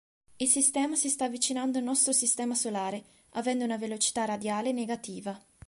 [0.37, 3.03] Il sistema si sta avvicinando al nostro sistema solare,
[3.33, 5.39] avendo una velocità radiale negativa.